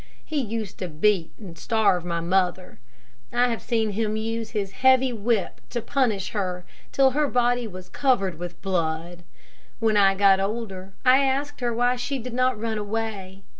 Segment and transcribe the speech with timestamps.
[0.25, 2.79] He used to beat and starve my mother.
[3.31, 7.87] I have seen him use his heavy whip to punish her till her body was
[7.87, 9.21] covered with blood.
[9.79, 13.43] When I got older I asked her why she did not run away.